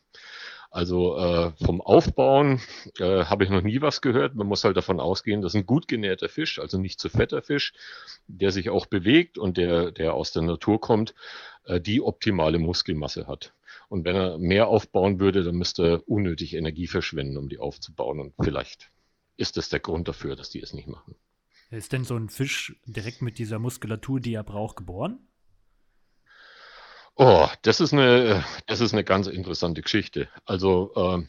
Also 0.70 1.18
äh, 1.18 1.52
vom 1.64 1.80
Aufbauen 1.80 2.60
äh, 3.00 3.26
habe 3.26 3.44
ich 3.44 3.50
noch 3.50 3.62
nie 3.62 3.82
was 3.82 4.02
gehört. 4.02 4.36
Man 4.36 4.48
muss 4.48 4.64
halt 4.64 4.76
davon 4.78 5.00
ausgehen, 5.00 5.42
dass 5.42 5.56
ein 5.56 5.66
gut 5.66 5.88
genährter 5.88 6.28
Fisch, 6.28 6.60
also 6.60 6.78
nicht 6.78 7.00
zu 7.00 7.10
fetter 7.10 7.42
Fisch, 7.42 7.74
der 8.28 8.52
sich 8.52 8.70
auch 8.70 8.86
bewegt 8.88 9.38
und 9.38 9.58
der, 9.58 9.92
der 9.92 10.14
aus 10.14 10.34
der 10.34 10.42
Natur 10.42 10.82
kommt, 10.82 11.14
äh, 11.66 11.80
die 11.80 12.02
optimale 12.02 12.60
Muskelmasse 12.60 13.28
hat. 13.28 13.54
Und 13.89 14.06
wenn 14.06 14.15
er 14.15 14.38
mehr 14.38 14.67
aufbauen 14.67 15.20
würde, 15.20 15.44
dann 15.44 15.56
müsste 15.56 15.88
er 15.88 16.10
unnötig 16.10 16.53
Energie 16.53 16.88
verschwenden, 16.88 17.38
um 17.38 17.50
die 17.50 17.60
aufzubauen. 17.60 18.20
Und 18.20 18.34
vielleicht 18.41 18.91
ist 19.38 19.58
das 19.58 19.70
der 19.70 19.79
Grund 19.79 20.08
dafür, 20.08 20.36
dass 20.36 20.50
die 20.50 20.62
es 20.62 20.74
nicht 20.74 20.88
machen. 20.88 21.15
Ist 21.70 21.91
denn 21.91 22.03
so 22.03 22.15
ein 22.15 22.29
Fisch 22.29 22.75
direkt 22.86 23.22
mit 23.22 23.39
dieser 23.39 23.60
Muskulatur, 23.60 24.20
die 24.20 24.34
er 24.34 24.44
braucht, 24.44 24.77
geboren? 24.77 25.20
Oh, 27.15 27.48
das 27.63 27.79
ist 27.79 27.94
eine, 27.94 28.44
das 28.67 28.79
ist 28.79 28.94
eine 28.94 29.03
ganz 29.03 29.27
interessante 29.27 29.82
Geschichte. 29.82 30.29
Also, 30.46 30.91
äh, 30.96 31.25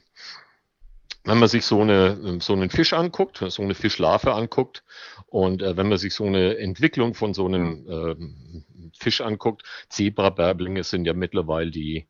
wenn 1.24 1.38
man 1.38 1.48
sich 1.48 1.64
so, 1.64 1.80
eine, 1.80 2.40
so 2.40 2.52
einen 2.52 2.70
Fisch 2.70 2.92
anguckt, 2.92 3.42
so 3.48 3.62
eine 3.62 3.74
Fischlarve 3.74 4.32
anguckt 4.32 4.84
und 5.26 5.62
äh, 5.62 5.76
wenn 5.76 5.88
man 5.88 5.98
sich 5.98 6.14
so 6.14 6.24
eine 6.24 6.58
Entwicklung 6.58 7.14
von 7.14 7.34
so 7.34 7.46
einem 7.46 7.86
äh, 7.88 8.92
Fisch 8.98 9.20
anguckt, 9.20 9.62
Zebrabärblinge 9.88 10.84
sind 10.84 11.04
ja 11.04 11.14
mittlerweile 11.14 11.70
die, 11.70 12.06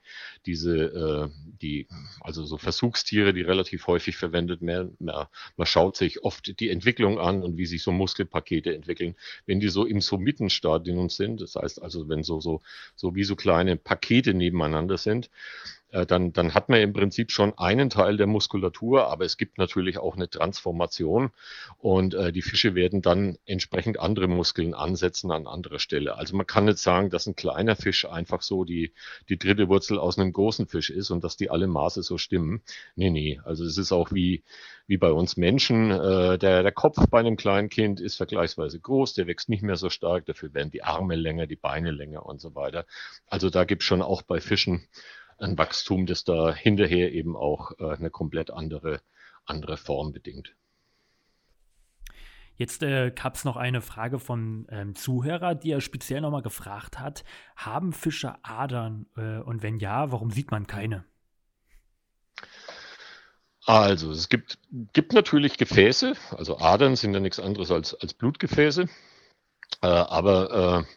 diese, 0.46 0.76
äh, 0.76 1.28
die, 1.60 1.86
also 2.20 2.44
so 2.44 2.58
Versuchstiere, 2.58 3.32
die 3.32 3.42
relativ 3.42 3.86
häufig 3.86 4.16
verwendet 4.16 4.62
werden. 4.62 4.96
Man, 4.98 5.26
man 5.56 5.66
schaut 5.66 5.96
sich 5.96 6.22
oft 6.24 6.58
die 6.60 6.70
Entwicklung 6.70 7.18
an 7.18 7.42
und 7.42 7.56
wie 7.56 7.66
sich 7.66 7.82
so 7.82 7.92
Muskelpakete 7.92 8.74
entwickeln. 8.74 9.14
Wenn 9.46 9.60
die 9.60 9.68
so 9.68 9.84
im 9.84 10.00
Sommittenstadium 10.00 11.10
sind, 11.10 11.40
das 11.40 11.56
heißt 11.56 11.82
also, 11.82 12.08
wenn 12.08 12.22
so, 12.22 12.40
so, 12.40 12.60
so 12.94 13.14
wie 13.14 13.24
so 13.24 13.36
kleine 13.36 13.76
Pakete 13.76 14.34
nebeneinander 14.34 14.98
sind, 14.98 15.30
dann, 15.90 16.32
dann 16.32 16.54
hat 16.54 16.68
man 16.68 16.80
im 16.80 16.92
Prinzip 16.92 17.30
schon 17.30 17.56
einen 17.56 17.88
Teil 17.88 18.16
der 18.16 18.26
Muskulatur, 18.26 19.08
aber 19.08 19.24
es 19.24 19.38
gibt 19.38 19.56
natürlich 19.56 19.98
auch 19.98 20.16
eine 20.16 20.28
Transformation 20.28 21.30
und 21.78 22.14
äh, 22.14 22.30
die 22.30 22.42
Fische 22.42 22.74
werden 22.74 23.00
dann 23.00 23.38
entsprechend 23.46 23.98
andere 23.98 24.28
Muskeln 24.28 24.74
ansetzen 24.74 25.30
an 25.30 25.46
anderer 25.46 25.78
Stelle. 25.78 26.16
Also 26.16 26.36
man 26.36 26.46
kann 26.46 26.66
nicht 26.66 26.78
sagen, 26.78 27.08
dass 27.08 27.26
ein 27.26 27.36
kleiner 27.36 27.74
Fisch 27.74 28.04
einfach 28.04 28.42
so 28.42 28.64
die, 28.64 28.92
die 29.28 29.38
dritte 29.38 29.68
Wurzel 29.68 29.98
aus 29.98 30.18
einem 30.18 30.32
großen 30.32 30.66
Fisch 30.66 30.90
ist 30.90 31.10
und 31.10 31.24
dass 31.24 31.36
die 31.36 31.50
alle 31.50 31.66
Maße 31.66 32.02
so 32.02 32.18
stimmen. 32.18 32.60
Nee, 32.94 33.10
nee. 33.10 33.40
Also 33.44 33.64
es 33.64 33.78
ist 33.78 33.92
auch 33.92 34.12
wie, 34.12 34.42
wie 34.86 34.98
bei 34.98 35.10
uns 35.10 35.36
Menschen. 35.38 35.90
Äh, 35.90 36.38
der, 36.38 36.62
der 36.62 36.72
Kopf 36.72 36.98
bei 37.10 37.20
einem 37.20 37.36
kleinen 37.36 37.70
Kind 37.70 38.00
ist 38.00 38.16
vergleichsweise 38.16 38.78
groß, 38.78 39.14
der 39.14 39.26
wächst 39.26 39.48
nicht 39.48 39.62
mehr 39.62 39.76
so 39.76 39.88
stark, 39.88 40.26
dafür 40.26 40.52
werden 40.52 40.70
die 40.70 40.82
Arme 40.82 41.16
länger, 41.16 41.46
die 41.46 41.56
Beine 41.56 41.92
länger 41.92 42.26
und 42.26 42.40
so 42.40 42.54
weiter. 42.54 42.84
Also 43.26 43.48
da 43.48 43.64
gibt 43.64 43.82
es 43.82 43.86
schon 43.86 44.02
auch 44.02 44.20
bei 44.20 44.40
Fischen 44.40 44.86
ein 45.38 45.56
Wachstum, 45.58 46.06
das 46.06 46.24
da 46.24 46.54
hinterher 46.54 47.12
eben 47.12 47.36
auch 47.36 47.72
äh, 47.78 47.94
eine 47.94 48.10
komplett 48.10 48.50
andere, 48.50 49.00
andere 49.44 49.76
Form 49.76 50.12
bedingt. 50.12 50.54
Jetzt 52.56 52.82
äh, 52.82 53.12
gab 53.12 53.36
es 53.36 53.44
noch 53.44 53.56
eine 53.56 53.80
Frage 53.80 54.18
von 54.18 54.66
ähm, 54.70 54.96
Zuhörer, 54.96 55.54
die 55.54 55.70
er 55.70 55.80
speziell 55.80 56.20
nochmal 56.20 56.42
gefragt 56.42 56.98
hat: 56.98 57.22
Haben 57.54 57.92
Fische 57.92 58.34
Adern? 58.42 59.06
Äh, 59.16 59.38
und 59.38 59.62
wenn 59.62 59.78
ja, 59.78 60.10
warum 60.10 60.32
sieht 60.32 60.50
man 60.50 60.66
keine? 60.66 61.04
Also, 63.64 64.10
es 64.10 64.28
gibt, 64.28 64.58
gibt 64.92 65.12
natürlich 65.12 65.58
Gefäße, 65.58 66.14
also 66.30 66.58
Adern 66.58 66.96
sind 66.96 67.12
ja 67.12 67.20
nichts 67.20 67.38
anderes 67.38 67.70
als, 67.70 67.94
als 67.94 68.14
Blutgefäße, 68.14 68.88
äh, 69.82 69.86
aber 69.86 70.84
äh, 70.88 70.94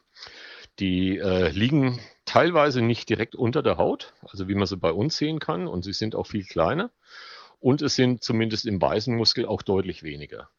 die 0.79 1.17
äh, 1.17 1.49
liegen 1.49 1.99
teilweise 2.31 2.81
nicht 2.81 3.09
direkt 3.09 3.35
unter 3.35 3.61
der 3.61 3.77
Haut, 3.77 4.13
also 4.21 4.47
wie 4.47 4.55
man 4.55 4.65
sie 4.65 4.77
bei 4.77 4.93
uns 4.93 5.17
sehen 5.17 5.39
kann, 5.39 5.67
und 5.67 5.83
sie 5.83 5.91
sind 5.91 6.15
auch 6.15 6.27
viel 6.27 6.45
kleiner. 6.45 6.89
Und 7.59 7.81
es 7.81 7.95
sind 7.95 8.23
zumindest 8.23 8.65
im 8.65 8.81
weißen 8.81 9.13
Muskel 9.13 9.45
auch 9.45 9.61
deutlich 9.61 10.01
weniger. 10.01 10.49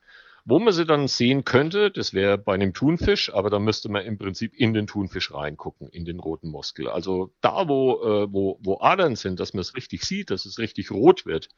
Wo 0.44 0.58
man 0.58 0.72
sie 0.72 0.84
dann 0.84 1.06
sehen 1.06 1.44
könnte, 1.44 1.92
das 1.92 2.14
wäre 2.14 2.36
bei 2.36 2.54
einem 2.54 2.74
Thunfisch, 2.74 3.32
aber 3.32 3.48
da 3.48 3.60
müsste 3.60 3.88
man 3.88 4.04
im 4.04 4.18
Prinzip 4.18 4.54
in 4.56 4.74
den 4.74 4.88
Thunfisch 4.88 5.32
reingucken, 5.32 5.88
in 5.88 6.04
den 6.04 6.18
roten 6.18 6.48
Muskel. 6.48 6.88
Also 6.88 7.32
da, 7.40 7.68
wo, 7.68 8.02
äh, 8.02 8.32
wo, 8.32 8.58
wo 8.60 8.80
Adern 8.80 9.14
sind, 9.14 9.38
dass 9.38 9.54
man 9.54 9.60
es 9.60 9.76
richtig 9.76 10.02
sieht, 10.04 10.30
dass 10.30 10.44
es 10.44 10.58
richtig 10.58 10.90
rot 10.90 11.26
wird, 11.26 11.48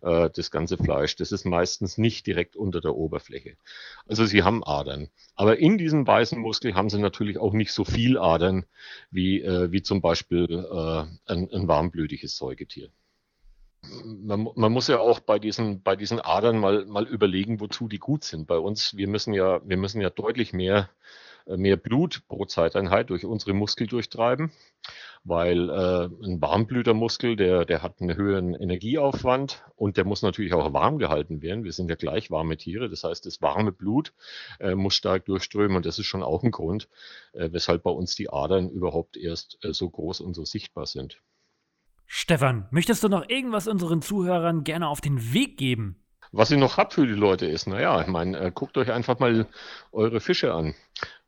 äh, 0.00 0.30
das 0.34 0.50
ganze 0.50 0.78
Fleisch, 0.78 1.16
das 1.16 1.32
ist 1.32 1.44
meistens 1.44 1.98
nicht 1.98 2.26
direkt 2.26 2.56
unter 2.56 2.80
der 2.80 2.96
Oberfläche. 2.96 3.56
Also 4.06 4.24
sie 4.24 4.42
haben 4.42 4.64
Adern. 4.64 5.10
Aber 5.34 5.58
in 5.58 5.76
diesem 5.76 6.06
weißen 6.06 6.40
Muskel 6.40 6.74
haben 6.74 6.88
sie 6.88 6.98
natürlich 6.98 7.36
auch 7.36 7.52
nicht 7.52 7.72
so 7.72 7.84
viel 7.84 8.16
Adern 8.16 8.64
wie, 9.10 9.42
äh, 9.42 9.70
wie 9.70 9.82
zum 9.82 10.00
Beispiel 10.00 10.46
äh, 10.48 11.30
ein, 11.30 11.50
ein 11.52 11.68
warmblütiges 11.68 12.38
Säugetier 12.38 12.88
man, 14.04 14.48
man, 14.54 14.72
muss 14.72 14.88
ja 14.88 14.98
auch 14.98 15.20
bei 15.20 15.38
diesen, 15.38 15.82
bei 15.82 15.96
diesen 15.96 16.20
Adern 16.20 16.58
mal, 16.58 16.84
mal 16.86 17.06
überlegen, 17.06 17.60
wozu 17.60 17.88
die 17.88 17.98
gut 17.98 18.24
sind. 18.24 18.46
Bei 18.46 18.58
uns, 18.58 18.96
wir 18.96 19.08
müssen 19.08 19.32
ja, 19.32 19.60
wir 19.64 19.76
müssen 19.76 20.00
ja 20.00 20.10
deutlich 20.10 20.52
mehr, 20.52 20.90
äh, 21.46 21.56
mehr 21.56 21.76
Blut 21.76 22.22
pro 22.28 22.44
Zeiteinheit 22.44 23.10
durch 23.10 23.24
unsere 23.24 23.54
Muskel 23.54 23.86
durchtreiben, 23.86 24.52
weil 25.24 25.70
äh, 25.70 26.04
ein 26.24 26.40
Warmblütermuskel, 26.40 27.36
der, 27.36 27.64
der 27.64 27.82
hat 27.82 28.00
einen 28.00 28.16
höheren 28.16 28.54
Energieaufwand 28.54 29.64
und 29.76 29.96
der 29.96 30.04
muss 30.04 30.22
natürlich 30.22 30.52
auch 30.52 30.72
warm 30.72 30.98
gehalten 30.98 31.42
werden. 31.42 31.64
Wir 31.64 31.72
sind 31.72 31.88
ja 31.88 31.96
gleich 31.96 32.30
warme 32.30 32.56
Tiere, 32.56 32.90
das 32.90 33.04
heißt, 33.04 33.24
das 33.26 33.40
warme 33.40 33.72
Blut 33.72 34.12
äh, 34.60 34.74
muss 34.74 34.94
stark 34.94 35.24
durchströmen 35.24 35.76
und 35.76 35.86
das 35.86 35.98
ist 35.98 36.06
schon 36.06 36.22
auch 36.22 36.42
ein 36.42 36.50
Grund, 36.50 36.88
äh, 37.32 37.48
weshalb 37.52 37.82
bei 37.82 37.90
uns 37.90 38.14
die 38.14 38.30
Adern 38.30 38.68
überhaupt 38.68 39.16
erst 39.16 39.58
äh, 39.64 39.72
so 39.72 39.88
groß 39.88 40.20
und 40.20 40.34
so 40.34 40.44
sichtbar 40.44 40.86
sind. 40.86 41.20
Stefan, 42.12 42.66
möchtest 42.72 43.04
du 43.04 43.08
noch 43.08 43.28
irgendwas 43.28 43.68
unseren 43.68 44.02
Zuhörern 44.02 44.64
gerne 44.64 44.88
auf 44.88 45.00
den 45.00 45.32
Weg 45.32 45.56
geben? 45.56 46.02
Was 46.32 46.50
ich 46.50 46.58
noch 46.58 46.76
habe 46.76 46.92
für 46.92 47.06
die 47.06 47.12
Leute 47.12 47.46
ist, 47.46 47.68
naja, 47.68 48.00
ich 48.00 48.08
meine, 48.08 48.36
äh, 48.36 48.50
guckt 48.52 48.76
euch 48.78 48.90
einfach 48.90 49.20
mal 49.20 49.46
eure 49.92 50.18
Fische 50.20 50.52
an. 50.52 50.74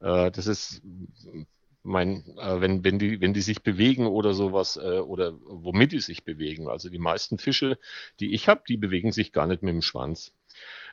Äh, 0.01 0.33
das 0.33 0.49
ist, 0.49 0.83
mein, 1.85 2.25
äh, 2.37 2.61
wenn, 2.61 2.83
wenn, 2.83 2.99
die, 2.99 3.21
wenn 3.21 3.33
die 3.33 3.43
sich 3.43 3.63
bewegen 3.63 4.07
oder 4.09 4.35
sowas, 4.35 4.77
äh, 4.77 4.99
oder 4.99 5.35
womit 5.45 5.93
die 5.93 6.01
sich 6.01 6.25
bewegen. 6.25 6.69
Also 6.69 6.89
die 6.89 6.99
meisten 6.99 7.39
Fische, 7.39 7.79
die 8.19 8.35
ich 8.35 8.49
habe, 8.49 8.63
die 8.67 8.77
bewegen 8.77 9.13
sich 9.13 9.31
gar 9.31 9.47
nicht 9.47 9.63
mit 9.63 9.73
dem 9.73 9.83
Schwanz. 9.83 10.35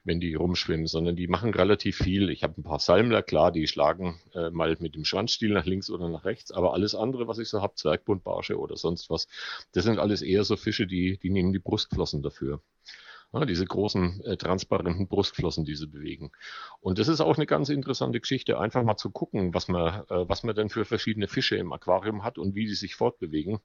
Wenn 0.04 0.20
die 0.20 0.36
rumschwimmen, 0.36 0.88
sondern 0.88 1.16
die 1.16 1.28
machen 1.28 1.54
relativ 1.54 1.98
viel. 1.98 2.30
Ich 2.30 2.44
habe 2.44 2.60
ein 2.60 2.64
paar 2.64 2.80
Salmler, 2.80 3.22
klar, 3.22 3.52
die 3.52 3.68
schlagen 3.68 4.20
äh, 4.34 4.50
mal 4.50 4.76
mit 4.80 4.96
dem 4.96 5.06
Schwanzstiel 5.06 5.52
nach 5.52 5.66
links 5.66 5.90
oder 5.90 6.10
nach 6.10 6.26
rechts, 6.26 6.52
aber 6.52 6.74
alles 6.74 6.96
andere, 6.96 7.28
was 7.28 7.40
ich 7.40 7.50
so 7.50 7.62
habe, 7.62 7.76
Zwergbundbarsche 7.76 8.58
oder 8.58 8.78
sonst 8.78 9.10
was, 9.10 9.28
das 9.74 9.84
sind 9.86 10.00
alles 10.00 10.22
eher 10.22 10.44
so 10.44 10.56
Fische, 10.56 10.88
die, 10.88 11.18
die 11.18 11.30
nehmen 11.30 11.54
die 11.54 11.60
Brustflossen 11.60 12.22
dafür. 12.22 12.62
Ja, 13.32 13.46
diese 13.46 13.66
großen 13.66 14.24
äh, 14.26 14.38
transparenten 14.38 15.08
Brustflossen, 15.08 15.64
die 15.64 15.76
sie 15.76 15.86
bewegen. 15.86 16.32
Und 16.82 16.98
das 16.98 17.08
ist 17.08 17.22
auch 17.22 17.38
eine 17.38 17.46
ganz 17.46 17.70
interessante 17.70 18.20
Geschichte, 18.20 18.60
einfach 18.60 18.82
mal 18.82 18.98
zu 18.98 19.12
gucken, 19.12 19.54
was 19.54 19.68
man, 19.68 20.02
äh, 20.10 20.28
was 20.28 20.42
man 20.42 20.56
denn 20.56 20.70
für 20.70 20.84
verschiedene 20.84 21.28
Fische 21.28 21.56
im 21.56 21.72
Aquarium 21.72 22.24
hat 22.24 22.40
und 22.40 22.56
wie 22.56 22.66
die 22.66 22.74
sich 22.74 22.96
fortbewegen 22.96 23.60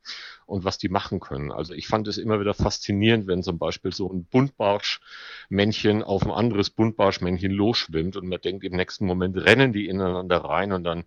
und 0.44 0.64
was 0.64 0.76
die 0.76 0.90
machen 0.90 1.18
können. 1.18 1.50
Also 1.50 1.72
ich 1.72 1.86
fand 1.86 2.06
es 2.08 2.18
immer 2.18 2.40
wieder 2.40 2.52
faszinierend, 2.52 3.26
wenn 3.26 3.42
zum 3.42 3.58
Beispiel 3.58 3.94
so 3.94 4.12
ein 4.12 4.26
Buntbarschmännchen 4.26 6.02
auf 6.02 6.24
ein 6.24 6.30
anderes 6.30 6.68
Buntbarschmännchen 6.68 7.50
losschwimmt 7.50 8.16
und 8.16 8.28
man 8.28 8.42
denkt, 8.42 8.64
im 8.64 8.76
nächsten 8.76 9.06
Moment 9.06 9.34
rennen 9.38 9.72
die 9.72 9.88
ineinander 9.88 10.44
rein 10.44 10.72
und 10.72 10.84
dann 10.84 11.04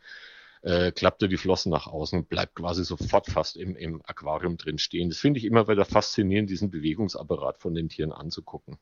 äh, 0.62 0.92
klappte 0.92 1.28
die 1.28 1.38
Flossen 1.38 1.72
nach 1.72 1.88
außen 1.88 2.20
und 2.20 2.30
bleibt 2.30 2.56
quasi 2.56 2.84
sofort 2.84 3.28
fast 3.28 3.58
im, 3.58 3.76
im 3.76 4.02
Aquarium 4.06 4.58
drin 4.58 4.78
stehen. 4.78 5.10
Das 5.10 5.20
finde 5.20 5.40
ich 5.40 5.46
immer 5.46 5.68
wieder 5.68 5.86
faszinierend, 5.86 6.50
diesen 6.50 6.70
Bewegungsapparat 6.70 7.60
von 7.60 7.74
den 7.74 7.90
Tieren 7.90 8.12
anzugucken. 8.12 8.78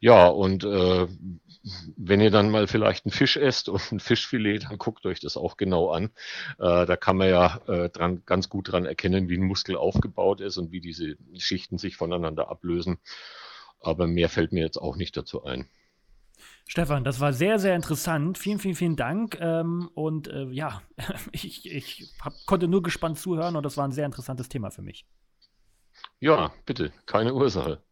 Ja, 0.00 0.28
und 0.28 0.62
äh, 0.62 1.08
wenn 1.96 2.20
ihr 2.20 2.30
dann 2.30 2.50
mal 2.50 2.68
vielleicht 2.68 3.04
einen 3.04 3.12
Fisch 3.12 3.36
esst 3.36 3.68
und 3.68 3.92
ein 3.92 4.00
Fischfilet, 4.00 4.64
dann 4.64 4.78
guckt 4.78 5.04
euch 5.06 5.18
das 5.18 5.36
auch 5.36 5.56
genau 5.56 5.90
an. 5.90 6.10
Äh, 6.58 6.86
da 6.86 6.96
kann 6.96 7.16
man 7.16 7.28
ja 7.28 7.60
äh, 7.66 7.88
dran, 7.88 8.22
ganz 8.24 8.48
gut 8.48 8.70
dran 8.70 8.86
erkennen, 8.86 9.28
wie 9.28 9.36
ein 9.36 9.44
Muskel 9.44 9.76
aufgebaut 9.76 10.40
ist 10.40 10.56
und 10.56 10.70
wie 10.70 10.80
diese 10.80 11.16
Schichten 11.36 11.78
sich 11.78 11.96
voneinander 11.96 12.48
ablösen. 12.48 12.98
Aber 13.80 14.06
mehr 14.06 14.28
fällt 14.28 14.52
mir 14.52 14.62
jetzt 14.62 14.78
auch 14.78 14.96
nicht 14.96 15.16
dazu 15.16 15.44
ein. 15.44 15.68
Stefan, 16.70 17.02
das 17.02 17.18
war 17.18 17.32
sehr, 17.32 17.58
sehr 17.58 17.74
interessant. 17.74 18.36
Vielen, 18.36 18.58
vielen, 18.58 18.74
vielen 18.74 18.96
Dank. 18.96 19.38
Ähm, 19.40 19.90
und 19.94 20.28
äh, 20.28 20.44
ja, 20.50 20.82
ich, 21.32 21.64
ich 21.64 22.14
hab, 22.20 22.34
konnte 22.44 22.68
nur 22.68 22.82
gespannt 22.82 23.18
zuhören 23.18 23.56
und 23.56 23.62
das 23.64 23.78
war 23.78 23.88
ein 23.88 23.92
sehr 23.92 24.04
interessantes 24.04 24.50
Thema 24.50 24.70
für 24.70 24.82
mich. 24.82 25.06
Ja, 26.20 26.52
bitte, 26.66 26.92
keine 27.06 27.32
Ursache. 27.32 27.82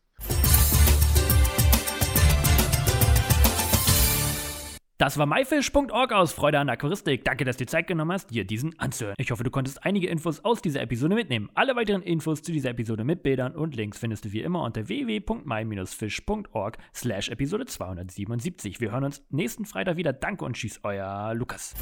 Das 4.99 5.19
war 5.19 5.27
myfish.org 5.27 6.13
aus 6.13 6.33
Freude 6.33 6.59
an 6.59 6.71
Aquaristik. 6.71 7.23
Danke, 7.23 7.45
dass 7.45 7.59
du 7.59 7.65
dir 7.65 7.71
Zeit 7.71 7.87
genommen 7.87 8.13
hast, 8.13 8.31
dir 8.31 8.47
diesen 8.47 8.79
anzuhören. 8.79 9.15
Ich 9.19 9.31
hoffe, 9.31 9.45
du 9.45 9.51
konntest 9.51 9.85
einige 9.85 10.09
Infos 10.09 10.43
aus 10.43 10.63
dieser 10.63 10.81
Episode 10.81 11.15
mitnehmen. 11.15 11.51
Alle 11.55 11.77
weiteren 11.77 12.01
Infos 12.01 12.41
zu 12.41 12.51
dieser 12.51 12.71
Episode 12.71 13.05
mit 13.05 13.23
Bildern 13.23 13.55
und 13.55 13.77
Links 13.77 13.99
findest 13.99 14.25
du 14.25 14.33
wie 14.33 14.41
immer 14.41 14.63
unter 14.63 14.89
www.my-fish.org 14.89 16.79
slash 16.95 17.29
Episode 17.29 17.67
277. 17.67 18.81
Wir 18.81 18.91
hören 18.91 19.05
uns 19.05 19.23
nächsten 19.29 19.67
Freitag 19.67 19.99
wieder. 19.99 20.15
Danke 20.15 20.47
und 20.47 20.55
tschüss, 20.55 20.81
euer 20.83 21.35
Lukas. 21.35 21.75